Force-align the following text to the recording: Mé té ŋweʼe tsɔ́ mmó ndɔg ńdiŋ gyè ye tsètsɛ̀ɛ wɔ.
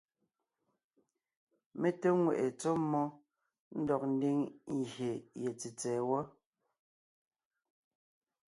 Mé 1.79 1.89
té 2.01 2.09
ŋweʼe 2.21 2.45
tsɔ́ 2.59 2.75
mmó 2.81 3.03
ndɔg 3.79 4.01
ńdiŋ 4.13 4.37
gyè 4.91 5.11
ye 5.41 5.49
tsètsɛ̀ɛ 5.59 6.01
wɔ. 6.09 6.19